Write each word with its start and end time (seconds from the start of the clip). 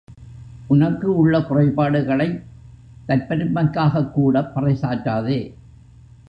உனக்கு 0.67 1.15
உள்ள 1.17 1.39
குறைபாடுகளைத் 1.39 2.41
தற்பெருமைக்காகக் 3.07 4.11
கூடப் 4.11 4.57
பறைசாற்றாதே. 4.57 5.53